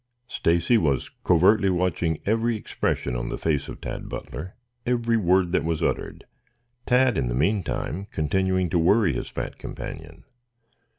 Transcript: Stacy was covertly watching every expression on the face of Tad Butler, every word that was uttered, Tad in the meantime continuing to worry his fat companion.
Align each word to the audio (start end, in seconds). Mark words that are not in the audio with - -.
Stacy 0.27 0.79
was 0.79 1.09
covertly 1.23 1.69
watching 1.69 2.17
every 2.25 2.55
expression 2.55 3.15
on 3.15 3.29
the 3.29 3.37
face 3.37 3.69
of 3.69 3.79
Tad 3.79 4.09
Butler, 4.09 4.55
every 4.83 5.15
word 5.15 5.51
that 5.51 5.63
was 5.63 5.83
uttered, 5.83 6.25
Tad 6.87 7.19
in 7.19 7.27
the 7.27 7.35
meantime 7.35 8.07
continuing 8.11 8.67
to 8.71 8.79
worry 8.79 9.13
his 9.13 9.27
fat 9.29 9.59
companion. 9.59 10.23